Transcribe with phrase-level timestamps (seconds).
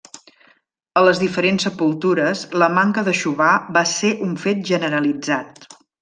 [1.01, 5.67] A les diferents sepultures la manca d'aixovar va ser un fet generalitzat.